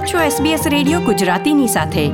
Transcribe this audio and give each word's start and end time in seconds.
આપ 0.00 0.06
છો 0.06 0.18
SBS 0.18 0.68
radio 0.68 1.00
ગુજરાતીની 1.00 1.66
સાથે. 1.66 2.08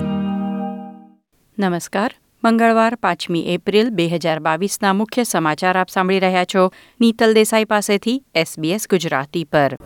નમસ્કાર. 1.59 2.15
મંગળવાર 2.45 2.95
પાંચમી 2.95 3.41
એપ્રિલ 3.55 3.91
બે 3.91 4.09
હજાર 4.09 4.39
બાવીસના 4.39 4.93
મુખ્ય 4.93 5.25
સમાચાર 5.25 5.79
આપ 5.79 5.89
સાંભળી 5.89 6.19
રહ્યા 6.19 6.45
છો 6.45 6.73
નીતલ 7.01 7.35
દેસાઈ 7.35 7.65
પાસેથી 7.65 8.25
SBS 8.37 8.87
ગુજરાતી 8.91 9.45
પર. 9.45 9.77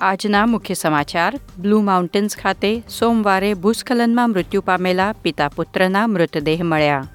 આજના 0.00 0.46
મુખ્ય 0.46 0.74
સમાચાર, 0.74 1.40
બ્લુ 1.58 1.80
માઉન્ટેન્સ 1.80 2.36
ખાતે 2.36 2.82
સોમવારે 2.98 3.54
ભૂસ્ખલનમાં 3.54 4.30
મૃત્યુ 4.30 4.60
પામેલા 4.60 5.12
પિતા 5.12 5.48
પુત્રના 5.48 6.06
મૃતદેહ 6.06 6.62
મળ્યા. 6.62 7.08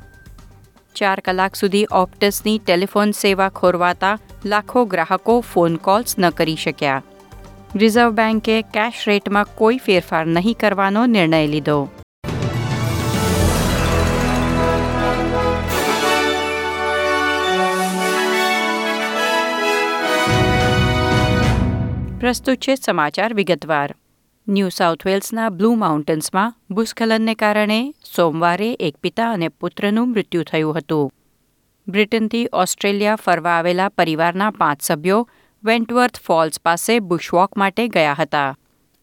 ચાર 0.95 1.19
કલાક 1.19 1.55
સુધી 1.55 1.87
ઓપ્ટસની 1.91 2.59
ટેલિફોન 2.59 3.11
સેવા 3.11 3.49
ખોરવાતા 3.49 4.19
લાખો 4.45 4.85
ગ્રાહકો 4.85 5.39
ફોન 5.39 5.75
કોલ્સ 5.75 6.19
ન 6.19 6.29
કરી 6.29 6.55
શક્યા. 6.55 7.03
રિઝર્વ 7.75 8.11
બેન્કે 8.11 8.61
કેશ 8.61 9.03
રેટમાં 9.07 9.45
કોઈ 9.55 9.77
ફેરફાર 9.77 10.25
નહીં 10.25 10.57
કરવાનો 10.59 11.05
નિર્ણય 11.05 11.47
લીધો. 11.47 11.89
પ્રસ્તુત 22.19 22.57
છે 22.57 22.75
સમાચાર 22.75 23.33
વિગતવાર. 23.33 23.95
ન્યૂ 24.49 24.69
સાઉથ 24.69 25.05
વેલ્સના 25.05 25.49
બ્લુ 25.49 25.75
માઉન્ટેન્સમાં 25.75 26.53
ભૂસ્ખલનને 26.71 27.35
કારણે 27.35 27.93
સોમવારે 28.15 28.73
એક 28.73 28.97
પિતા 28.97 29.31
અને 29.31 29.47
પુત્રનું 29.47 30.11
મૃત્યુ 30.11 30.43
થયું 30.43 30.77
હતું. 30.77 31.11
બ્રિટનથી 31.87 32.47
ઓસ્ટ્રેલિયા 32.53 33.15
ફરવા 33.15 33.51
આવેલા 33.51 33.89
પરિવારના 33.89 34.51
પાંચ 34.51 34.81
સભ્યો 34.81 35.29
વેન્ટવર્થ 35.63 36.19
ફોલ્સ 36.19 36.59
પાસે 36.59 36.99
બુશવોક 36.99 37.57
માટે 37.57 37.87
ગયા 37.87 38.15
હતા. 38.19 38.57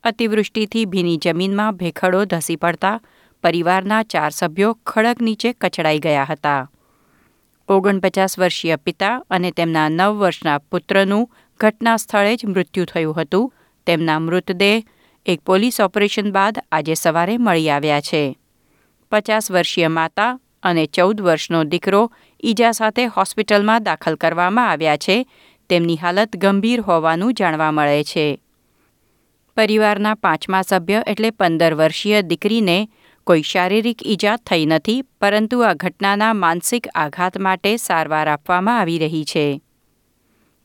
અતિવૃષ્ટિથી 0.05 0.85
ભીની 0.85 1.17
જમીનમાં 1.17 1.77
ભેખડો 1.77 2.25
ધસી 2.25 2.57
પડતા 2.57 3.01
પરિવારના 3.43 4.03
ચાર 4.03 4.31
સભ્યો 4.31 4.79
ખડક 4.87 5.23
નીચે 5.23 5.53
કચડાઈ 5.53 5.99
ગયા 5.99 6.27
હતા. 6.31 6.71
ઓગણપચાસ 7.69 8.39
વર્ષીય 8.39 8.77
પિતા 8.77 9.25
અને 9.31 9.51
તેમના 9.51 9.89
નવ 9.89 10.13
વર્ષના 10.13 10.59
પુત્રનું 10.59 11.31
ઘટના 11.61 11.97
સ્થળે 11.97 12.37
જ 12.37 12.47
મૃત્યુ 12.47 12.85
થયું 12.85 13.17
હતું. 13.17 13.53
તેમના 13.87 14.19
મૃતદેહ 14.19 14.83
એક 15.27 15.41
પોલીસ 15.43 15.81
ઓપરેશન 15.81 16.31
બાદ 16.31 16.59
આજે 16.73 16.95
સવારે 16.95 17.39
મળી 17.39 17.71
આવ્યા 17.71 18.01
છે. 18.01 18.39
પચાસ 19.13 19.51
વર્ષીય 19.51 19.89
માતા 19.89 20.39
અને 20.63 20.87
ચૌદ 20.87 21.21
વર્ષનો 21.21 21.65
દીકરો 21.65 22.11
ઈજા 22.45 22.73
સાથે 22.73 23.07
હોસ્પિટલમાં 23.07 23.83
દાખલ 23.83 24.15
કરવામાં 24.15 24.71
આવ્યા 24.71 24.97
છે. 24.97 25.27
તેમની 25.71 25.97
હાલત 25.97 26.37
ગંભીર 26.37 26.81
હોવાનું 26.81 27.35
જાણવા 27.35 27.73
મળે 27.73 28.05
છે. 28.05 28.41
પરિવારના 29.57 30.15
પાંચમા 30.15 30.63
સભ્ય 30.63 31.03
એટલે 31.07 31.31
પંદર 31.31 31.75
વર્ષીય 31.75 32.23
દીકરીને 32.23 32.89
કોઈ 33.25 33.43
શારીરિક 33.43 34.07
ઈજા 34.07 34.37
થઈ 34.37 34.67
નથી, 34.67 35.03
પરંતુ 35.21 35.63
આ 35.63 35.75
ઘટનાના 35.75 36.35
માનસિક 36.35 36.87
આઘાત 36.95 37.39
માટે 37.39 37.77
સારવાર 37.77 38.29
આપવામાં 38.29 38.81
આવી 38.81 38.99
રહી 38.99 39.25
છે. 39.25 39.61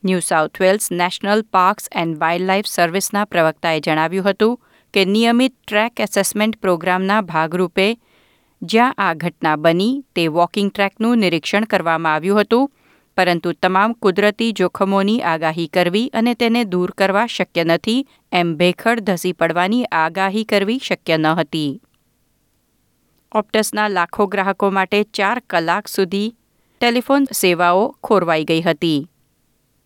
New 0.04 0.22
South 0.26 0.58
Wales 0.60 0.86
National 0.90 1.42
Parks 1.54 1.84
and 2.00 2.16
Wildlife 2.20 2.68
સર્વિસના 2.68 3.26
પ્રવક્તાએ 3.32 3.80
જણાવ્યું 3.86 4.26
હતું 4.28 4.56
કે 4.94 5.02
નિયમિત 5.06 5.54
ટ્રેક 5.56 6.00
એસેસમેન્ટ 6.06 6.56
પ્રોગ્રામના 6.60 7.18
ભાગરૂપે 7.28 7.86
જ્યાં 8.62 8.98
આ 8.98 9.12
ઘટના 9.14 9.56
બની 9.56 9.94
તે 10.14 10.24
વોકિંગ 10.28 10.70
ટ્રેકનું 10.70 11.22
નિરીક્ષણ 11.24 11.68
કરવામાં 11.70 12.14
આવ્યું 12.14 12.40
હતું, 12.40 12.66
પરંતુ 13.16 13.52
તમામ 13.62 13.94
કુદરતી 14.02 14.50
જોખમોની 14.52 15.22
આગાહી 15.22 15.68
કરવી 15.68 16.10
અને 16.12 16.34
તેને 16.34 16.64
દૂર 16.64 16.90
કરવા 16.98 17.26
શક્ય 17.26 17.64
નથી 17.64 18.04
એમ 18.32 18.52
ભેખડ 18.56 19.04
ધસી 19.06 19.34
પડવાની 19.34 19.88
આગાહી 19.92 20.44
કરવી 20.44 20.78
શક્ય 20.88 21.16
ન 21.18 21.30
હતી. 21.38 21.72
ઓપ્ટસના 23.32 23.88
લાખો 23.88 24.26
ગ્રાહકો 24.26 24.70
માટે 24.70 25.00
ચાર 25.16 25.38
કલાક 25.46 25.88
સુધી 25.88 26.28
ટેલિફોન 26.80 27.24
સેવાઓ 27.32 27.88
ખોરવાઈ 28.04 28.44
ગઈ 28.44 28.60
હતી. 28.60 29.00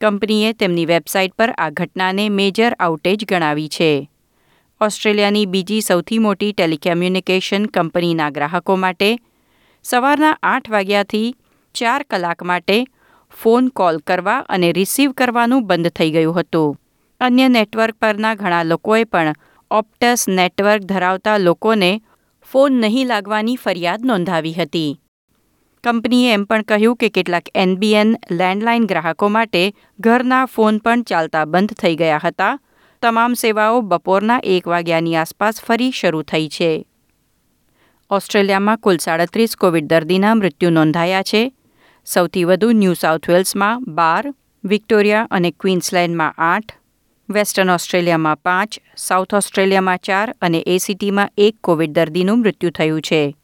કંપનીએ 0.00 0.52
તેમની 0.52 0.86
વેબસાઇટ 0.86 1.32
પર 1.32 1.54
આ 1.58 1.70
ઘટનાને 1.70 2.28
મેજર 2.28 2.76
આઉટેજ 2.80 3.24
ગણાવી 3.28 3.68
છે. 3.68 4.10
ઓસ્ટ્રેલિયાની 4.80 5.46
બીજી 5.46 5.80
સૌથી 5.80 6.18
મોટી 6.18 6.52
ટેલિકમ્યુનિકેશન 6.52 7.66
કંપનીના 7.66 8.30
ગ્રાહકો 8.30 8.76
માટે 8.76 9.18
સવારના 9.82 10.38
આઠ 10.42 10.70
વાગ્યાથી 10.70 11.36
ચાર 11.74 12.02
કલાક 12.02 12.42
માટે 12.42 12.84
ફોન 13.42 13.68
કોલ 13.68 13.98
કરવા 13.98 14.38
અને 14.38 14.72
રિસીવ 14.72 15.12
કરવાનું 15.12 15.66
બંધ 15.66 15.88
થઈ 15.88 16.10
ગયું 16.10 16.40
હતું. 16.40 16.80
અન્ય 17.20 17.48
નેટવર્ક 17.48 17.94
પરના 17.94 18.34
ઘણા 18.34 18.62
લોકોએ 18.62 19.04
પણ 19.04 19.34
ઓપ્ટસ 19.70 20.28
નેટવર્ક 20.28 20.82
ધરાવતા 20.82 21.38
લોકોને 21.38 22.02
ફોન 22.52 22.72
નહીં 22.72 23.06
લાગવાની 23.06 23.56
ફરિયાદ 23.56 24.06
નોંધાવી 24.06 24.52
હતી. 24.52 25.00
કંપનીએ 25.84 26.32
એમ 26.32 26.44
પણ 26.44 26.62
કહ્યું 26.62 26.96
કે 26.96 27.08
કેટલાક 27.08 27.42
એનબીએન 27.54 28.16
લેન્ડલાઇન 28.30 28.86
ગ્રાહકો 28.86 29.28
માટે 29.28 29.74
ઘરના 30.00 30.44
ફોન 30.44 30.78
પણ 30.78 31.02
ચાલતા 31.02 31.44
બંધ 31.44 31.72
થઈ 31.72 31.96
ગયા 31.96 32.20
હતા. 32.24 32.58
તમામ 33.02 33.34
સેવાઓ 33.34 33.80
બપોરના 33.80 34.40
એક 34.44 34.68
વાગ્યાની 34.68 35.16
આસપાસ 35.16 35.60
ફરી 35.60 35.90
શરૂ 35.90 36.22
થઈ 36.22 36.48
છે. 36.48 36.86
ઓસ્ટ્રેલિયામાં 38.10 38.78
કુલ 38.78 38.96
સાડત્રીસ 38.96 39.56
કોવિડ 39.56 39.84
દર્દીના 39.86 40.34
મૃત્યુ 40.34 40.70
નોંધાયા 40.70 41.22
છે. 41.22 41.52
સૌથી 42.04 42.44
વધુ 42.44 42.72
ન્યૂ 42.72 42.92
સાઉથ 42.92 43.30
વેલ્સમાં 43.30 43.84
બાર, 43.84 44.34
વિક્ટોરિયા 44.64 45.28
અને 45.30 45.50
ક્વીન્સલેન્ડમાં 45.50 46.34
આઠ, 46.38 46.72
વેસ્ટર્ન 47.30 47.70
ઓસ્ટ્રેલિયામાં 47.70 48.36
પાંચ, 48.36 48.78
સાઉથ 48.96 49.34
ઓસ્ટ્રેલિયામાં 49.34 49.98
ચાર 49.98 50.34
અને 50.40 50.64
એસીટીમાં 50.66 51.30
એક 51.38 51.56
કોવિડ 51.60 51.90
દર્દીનું 51.90 52.40
મૃત્યુ 52.40 52.70
થયું 52.70 53.00
છે. 53.00 53.36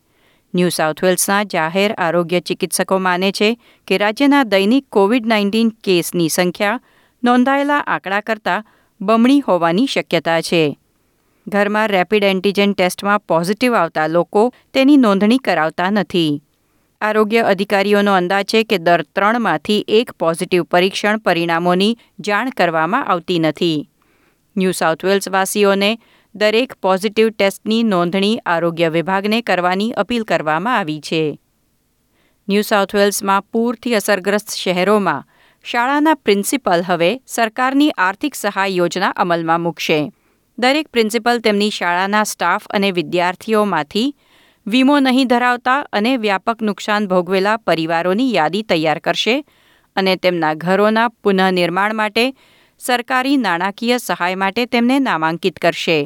ન્યૂ 0.55 0.69
સાઉથ 0.69 1.03
વેલ્સના 1.03 1.45
જાહેર 1.45 1.95
આરોગ્ય 1.99 2.41
ચિકિત્સકો 2.41 2.99
માને 2.99 3.31
છે 3.33 3.59
કે 3.89 3.99
રાજ્યના 3.99 4.43
દૈનિક 4.45 4.87
કોવિડ 4.91 5.27
નાઇન્ટીન 5.27 5.71
કેસની 5.85 6.29
સંખ્યા 6.29 6.81
નોંધાયેલા 7.25 7.83
આંકડા 7.87 8.21
કરતાં 8.21 8.65
બમણી 9.01 9.41
હોવાની 9.41 9.87
શક્યતા 9.87 10.41
છે. 10.41 10.79
ઘરમાં 11.49 11.89
રેપિડ 11.89 12.25
એન્ટીજન 12.25 12.73
ટેસ્ટમાં 12.73 13.21
પોઝિટિવ 13.21 13.75
આવતા 13.75 14.07
લોકો 14.07 14.55
તેની 14.75 14.97
નોંધણી 14.97 15.39
કરાવતા 15.39 15.91
નથી. 15.91 16.43
આરોગ્ય 17.01 17.41
અધિકારીઓનો 17.41 18.13
અંદાજ 18.13 18.45
છે 18.45 18.65
કે 18.65 18.79
દર 18.79 19.03
ત્રણમાંથી 19.03 19.85
એક 19.89 20.13
પોઝિટિવ 20.13 20.63
પરીક્ષણ 20.63 21.17
પરિણામોની 21.17 21.99
જાણ 22.21 22.51
કરવામાં 22.51 23.07
આવતી 23.07 23.39
નથી. 23.39 23.89
ન્યૂ 24.57 24.73
સાઉથ 24.73 25.05
વેલ્સવાસીઓને 25.05 25.99
દરેક 26.35 26.75
પોઝિટિવ 26.81 27.29
ટેસ્ટની 27.31 27.83
નોંધણી 27.85 28.37
આરોગ્ય 28.47 28.89
વિભાગને 28.89 29.41
કરવાની 29.43 29.93
અપીલ 29.93 30.25
કરવામાં 30.25 30.79
આવી 30.79 31.01
છે. 31.01 31.39
ન્યૂ 32.49 32.63
સાઉથ 32.63 32.95
વેલ્સમાં 32.95 33.45
પૂરથી 33.53 33.95
અસરગ્રસ્ત 33.95 34.55
શહેરોમાં 34.57 35.27
શાળાના 35.65 36.15
પ્રિન્સિપલ 36.15 36.83
હવે 36.83 37.11
સરકારની 37.27 37.91
આર્થિક 37.99 38.35
સહાય 38.35 38.69
યોજના 38.69 39.13
અમલમાં 39.17 39.61
મૂકશે. 39.61 39.99
દરેક 40.59 40.89
પ્રિન્સિપલ 40.89 41.39
તેમની 41.39 41.71
શાળાના 41.71 42.25
સ્ટાફ 42.25 42.67
અને 42.71 42.93
વિદ્યાર્થીઓમાંથી 42.93 44.15
વીમો 44.67 45.01
નહીં 45.01 45.29
ધરાવતા 45.29 45.85
અને 45.93 46.17
વ્યાપક 46.17 46.63
નુકસાન 46.63 47.09
ભોગવેલા 47.09 47.57
પરિવારોની 47.57 48.35
યાદી 48.35 48.63
તૈયાર 48.63 48.99
કરશે 48.99 49.37
અને 49.97 50.17
તેમના 50.17 50.55
ઘરોના 50.55 51.09
પુનઃનિર્માણ 51.23 51.95
માટે 51.95 52.27
સરકારી 52.81 53.37
નાણાકીય 53.37 53.99
સહાય 53.99 54.35
માટે 54.37 54.67
તેમને 54.67 54.99
નામાંકિત 54.99 55.59
કરશે. 55.59 56.01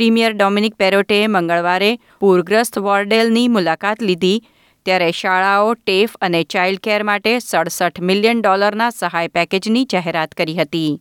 પ્રીમિયર 0.00 0.32
ડોમિનિક 0.32 0.74
પેરોટેએ 0.80 1.24
મંગળવારે 1.26 1.88
પૂરગ્રસ્ત 2.20 2.76
વોર્ડેલની 2.84 3.48
મુલાકાત 3.48 3.98
લીધી, 4.00 4.38
ત્યારે 4.86 5.08
શાળાઓ, 5.12 5.74
ટેફ 5.76 6.14
અને 6.20 6.40
ચાઇલ્ડ 6.44 6.80
કેર 6.80 7.02
માટે 7.02 7.32
સડસઠ 7.38 8.00
મિલિયન 8.00 8.40
ડોલરના 8.40 8.90
સહાય 8.90 9.28
પેકેજની 9.28 9.84
જાહેરાત 9.84 10.32
કરી 10.34 10.56
હતી. 10.56 10.92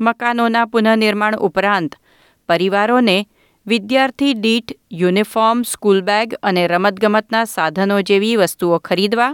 મકાનોના 0.00 0.66
પુનઃનિર્માણ 0.66 1.40
ઉપરાંત, 1.40 1.98
પરિવારોને 2.48 3.18
વિદ્યાર્થી 3.66 4.34
દીઠ 4.34 4.78
યુનિફોર્મ, 4.92 5.64
સ્કૂલ 5.64 6.00
બેગ 6.02 6.38
અને 6.42 6.66
રમતગમતના 6.68 7.44
સાધનો 7.44 8.00
જેવી 8.02 8.36
વસ્તુઓ 8.36 8.78
ખરીદવા 8.78 9.32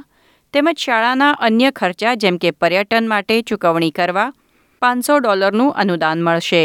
તેમજ 0.54 0.78
શાળાના 0.78 1.34
અન્ય 1.40 1.70
ખર્ચા 1.70 2.14
જેમ 2.14 2.38
કે 2.38 2.50
પર્યટન 2.52 3.08
માટે 3.08 3.42
ચૂકવણી 3.42 3.90
કરવા 3.90 4.30
પાંચસો 4.82 5.18
ડોલરનું 5.18 5.76
અનુદાન 5.76 6.22
મળશે. 6.22 6.64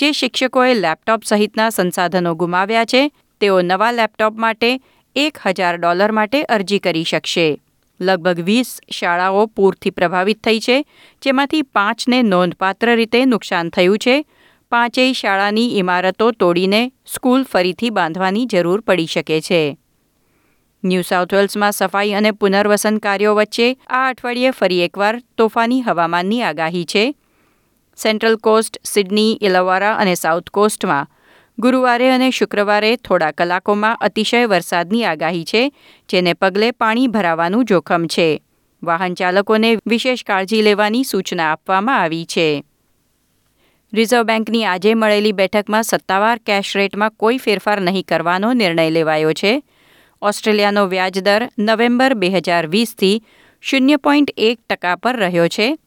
જે 0.00 0.12
શિક્ષકોએ 0.12 0.74
લેપટોપ 0.74 1.22
સહિતના 1.24 1.70
સંસાધનો 1.70 2.34
ગુમાવ્યા 2.34 2.84
છે, 2.84 3.10
તેઓ 3.40 3.62
નવા 3.62 3.90
લેપટોપ 3.90 4.32
માટે 4.32 4.80
એક 5.16 5.38
હજાર 5.46 5.76
ડોલર 5.76 6.12
માટે 6.12 6.42
અરજી 6.42 6.78
કરી 6.78 7.04
શકશે. 7.04 7.60
લગભગ 8.00 8.40
વીસ 8.40 8.80
શાળાઓ 8.90 9.46
પૂરથી 9.46 9.90
પ્રભાવિત 9.90 10.44
થઈ 10.44 10.60
છે, 10.60 10.84
જેમાંથી 11.22 11.62
પાંચને 11.62 12.22
નોંધપાત્ર 12.22 12.94
રીતે 12.96 13.24
નુકસાન 13.24 13.68
થયું 13.68 13.98
છે. 13.98 14.24
પાંચેય 14.70 15.12
શાળાની 15.12 15.78
ઇમારતો 15.78 16.30
તોડીને 16.30 16.92
સ્કૂલ 17.06 17.42
ફરીથી 17.42 17.90
બાંધવાની 17.90 18.46
જરૂર 18.46 18.80
પડી 18.80 19.06
શકે 19.06 19.40
છે. 19.40 19.76
ન્યૂ 20.84 21.02
સાઉથ 21.02 21.34
વેલ્સમાં 21.34 21.72
સફાઈ 21.72 22.12
અને 22.12 22.30
પુનર્વસન 22.30 22.98
કાર્યો 22.98 23.34
વચ્ચે 23.34 23.76
આ 23.88 24.08
અઠવાડિયે 24.08 24.50
ફરી 24.50 24.82
એકવાર 24.82 25.22
તોફાની 25.36 25.80
હવામાનની 25.80 26.42
આગાહી 26.42 26.84
છે. 26.84 27.14
સેન્ટ્રલ 28.02 28.36
કોસ્ટ, 28.36 28.80
સિડની, 28.84 29.38
ઇલવારા 29.42 29.94
અને 29.94 30.14
સાઉથ 30.14 30.50
કોસ્ટમાં. 30.50 31.06
ગુરુવારે 31.58 32.10
અને 32.10 32.30
શુક્રવારે 32.30 32.96
થોડા 32.96 33.30
કલાકોમાં 33.30 33.96
અતિશય 34.00 34.46
વરસાદની 34.46 35.04
આગાહી 35.04 35.44
છે, 35.44 35.72
જેને 36.08 36.32
પગલે 36.32 36.70
પાણી 36.70 37.06
ભરાવાનું 37.06 37.64
જોખમ 37.64 38.06
છે. 38.06 38.42
વાહન 38.82 39.14
ચાલકોને 39.14 39.78
વિશેષ 39.86 40.24
કાળજી 40.24 40.62
લેવાની 40.62 41.04
સૂચના 41.04 41.52
આપવામાં 41.52 42.00
આવી 42.00 42.24
છે. 42.24 42.64
રિઝર્વ 43.92 44.22
બેંકની 44.22 44.64
આજે 44.64 44.94
મળેલી 44.94 45.32
બેઠકમાં 45.32 45.82
સત્તાવાર 45.82 46.38
કેશ 46.38 46.76
રેટમાં 46.76 47.10
કોઈ 47.10 47.38
ફેરફાર 47.38 47.80
નહીં 47.80 48.04
કરવાનો 48.08 48.52
નિર્ણય 48.52 48.90
લેવાયો 48.90 49.32
છે. 49.32 49.62
ઓસ્ટ્રેલિયાનો 50.22 50.86
વ્યાજદર 50.86 51.48
નવેમ્બર 51.58 52.14
બે 52.14 52.28
હજાર 52.28 52.66
વીસથી 52.66 53.22
શૂન્ય 53.60 53.96
પોઈન્ટ 53.96 54.30
એક 54.36 54.60
ટકા 54.70 54.96
પર 54.96 55.16
રહ્યો 55.16 55.48
છે. 55.48 55.78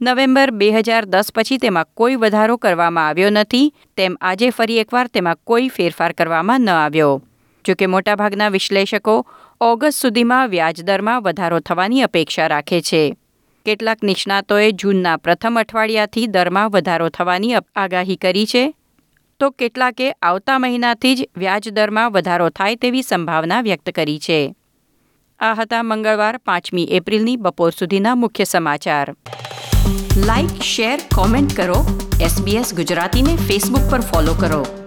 નવેમ્બર 0.00 0.50
બે 0.50 0.68
હજાર 0.72 1.04
દસ 1.04 1.28
પછી 1.30 1.58
તેમાં 1.58 1.84
કોઈ 1.94 2.16
વધારો 2.16 2.58
કરવામાં 2.58 3.08
આવ્યો 3.08 3.30
નથી, 3.30 3.72
તેમ 3.96 4.14
આજે 4.20 4.50
ફરી 4.50 4.78
એકવાર 4.78 5.08
તેમાં 5.08 5.36
કોઈ 5.44 5.68
ફેરફાર 5.68 6.12
કરવામાં 6.12 6.60
ન 6.60 6.68
આવ્યો. 6.68 7.20
જોકે 7.64 7.86
મોટાભાગના 7.86 8.48
વિશ્લેષકો 8.48 9.16
ઓગસ્ટ 9.60 10.00
સુધીમાં 10.00 10.50
વ્યાજદરમાં 10.50 11.22
વધારો 11.22 11.60
થવાની 11.60 12.02
અપેક્ષા 12.02 12.48
રાખે 12.48 12.80
છે. 12.80 13.02
કેટલાક 13.66 14.02
નિષ્ણાતોએ 14.02 14.72
જૂનના 14.72 15.18
પ્રથમ 15.18 15.56
અઠવાડિયાથી 15.56 16.28
દરમાં 16.28 16.72
વધારો 16.72 17.08
થવાની 17.08 17.54
આગાહી 17.54 18.16
કરી 18.16 18.46
છે. 18.46 18.64
તો 19.40 19.50
કેટલાકે 19.50 20.12
આવતા 20.22 20.58
મહિનાથી 20.58 21.14
જ 21.14 21.28
વ્યાજદરમાં 21.36 22.12
વધારો 22.12 22.48
થાય 22.50 22.76
તેવી 22.76 23.02
સંભાવના 23.02 23.60
વ્યક્ત 23.60 23.92
કરી 23.94 24.18
છે. 24.18 24.40
આ 25.42 25.54
હતા 25.54 25.82
મંગળવાર, 25.82 26.36
પાંચમી 26.36 26.84
એપ્રિલની 26.84 27.36
બપોર 27.36 27.70
સુધીના 27.70 28.14
મુખ્ય 28.14 28.44
સમાચાર. 28.44 29.14
લાઇક 30.16 30.62
શેર 30.62 31.00
કોમેન્ટ 31.14 31.56
કરો. 31.56 32.08
એસબીએસ 32.20 32.74
ગુજરાતીને 32.74 33.36
ફેસબુક 33.36 33.90
પર 33.90 34.00
ફોલો 34.00 34.34
કરો. 34.34 34.79